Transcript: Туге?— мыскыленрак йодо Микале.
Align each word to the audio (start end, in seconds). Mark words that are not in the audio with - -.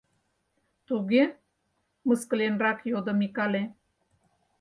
Туге?— 0.87 1.23
мыскыленрак 2.07 2.79
йодо 2.91 3.13
Микале. 3.19 3.63